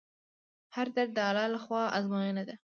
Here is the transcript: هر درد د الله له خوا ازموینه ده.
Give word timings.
هر 0.75 0.87
درد 0.95 1.11
د 1.17 1.19
الله 1.29 1.45
له 1.53 1.59
خوا 1.63 1.83
ازموینه 1.97 2.43
ده. 2.47 2.55